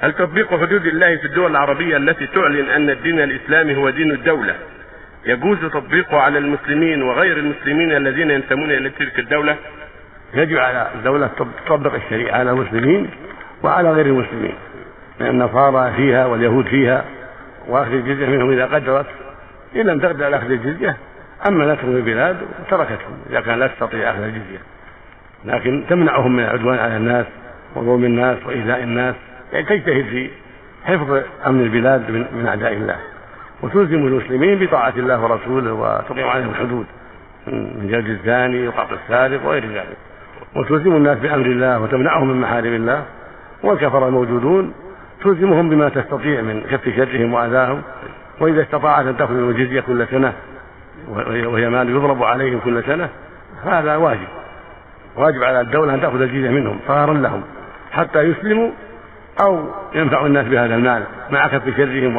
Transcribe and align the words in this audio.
هل 0.00 0.12
تطبيق 0.12 0.60
حدود 0.60 0.86
الله 0.86 1.16
في 1.16 1.24
الدول 1.24 1.50
العربية 1.50 1.96
التي 1.96 2.26
تعلن 2.26 2.68
أن 2.68 2.90
الدين 2.90 3.20
الإسلامي 3.20 3.76
هو 3.76 3.90
دين 3.90 4.10
الدولة 4.10 4.54
يجوز 5.26 5.58
تطبيقه 5.58 6.20
على 6.20 6.38
المسلمين 6.38 7.02
وغير 7.02 7.36
المسلمين 7.36 7.96
الذين 7.96 8.30
ينتمون 8.30 8.70
إلى 8.70 8.90
تلك 8.90 9.18
الدولة؟ 9.18 9.56
يجب 10.34 10.58
على 10.58 10.90
الدولة 10.94 11.30
تطبق 11.66 11.94
الشريعة 11.94 12.38
على 12.38 12.50
المسلمين 12.50 13.10
وعلى 13.62 13.92
غير 13.92 14.06
المسلمين 14.06 14.54
من 15.20 15.26
النصارى 15.26 15.92
فيها 15.96 16.26
واليهود 16.26 16.66
فيها 16.66 17.04
وأخذ 17.68 17.92
الجزية 17.92 18.26
منهم 18.26 18.50
إذا 18.50 18.66
قدرت 18.66 19.06
إن 19.76 19.80
لم 19.80 20.00
تقدر 20.00 20.24
على 20.24 20.36
أخذ 20.36 20.50
الجزية 20.50 20.96
أمنتهم 21.48 21.96
البلاد 21.96 22.36
وتركتهم 22.60 23.18
إذا 23.30 23.40
كان 23.40 23.58
لا 23.58 23.66
تستطيع 23.66 24.10
أخذ 24.10 24.22
الجزية 24.22 24.58
لكن 25.44 25.84
تمنعهم 25.88 26.36
من 26.36 26.44
العدوان 26.44 26.78
على 26.78 26.96
الناس 26.96 27.26
وظلم 27.74 28.04
الناس 28.04 28.38
وإيذاء 28.46 28.82
الناس 28.82 29.14
تجتهد 29.52 30.04
في 30.04 30.30
حفظ 30.84 31.22
أمن 31.46 31.62
البلاد 31.62 32.10
من 32.10 32.46
أعداء 32.46 32.72
الله 32.72 32.96
وتلزم 33.62 34.06
المسلمين 34.06 34.58
بطاعة 34.58 34.92
الله 34.96 35.24
ورسوله 35.24 35.72
وتقيم 35.72 36.28
عليهم 36.28 36.50
الحدود 36.50 36.86
من 37.46 37.88
جلد 37.90 38.08
الزاني 38.08 38.68
وقطع 38.68 38.96
السارق 39.04 39.46
وغير 39.46 39.66
ذلك. 39.66 39.96
وتلزم 40.56 40.96
الناس 40.96 41.18
بأمر 41.18 41.46
الله 41.46 41.80
وتمنعهم 41.80 42.28
من 42.28 42.40
محارم 42.40 42.74
الله. 42.74 43.02
والكفر 43.62 44.08
الموجودون 44.08 44.72
تلزمهم 45.24 45.68
بما 45.70 45.88
تستطيع 45.88 46.42
من 46.42 46.60
كف 46.70 46.96
شرهم 46.96 47.34
وأذاهم. 47.34 47.82
وإذا 48.40 48.62
استطاعت 48.62 49.06
أن 49.06 49.16
تأخذ 49.16 49.34
الجزية 49.34 49.80
كل 49.80 50.06
سنة 50.06 50.32
وهي 51.08 51.68
مال 51.68 51.90
يضرب 51.90 52.22
عليهم 52.22 52.60
كل 52.64 52.84
سنة 52.84 53.08
فهذا 53.64 53.96
واجب. 53.96 54.28
واجب 55.16 55.42
على 55.42 55.60
الدولة 55.60 55.94
أن 55.94 56.00
تأخذ 56.00 56.20
الجزية 56.20 56.50
منهم 56.50 56.78
صغارا 56.88 57.14
لهم 57.14 57.42
حتى 57.92 58.22
يسلموا 58.22 58.70
أو 59.40 59.64
ينفع 59.94 60.26
الناس 60.26 60.46
بهذا 60.46 60.74
المال 60.74 61.02
مع 61.30 61.48
كف 61.48 61.76
شرهم 61.76 62.16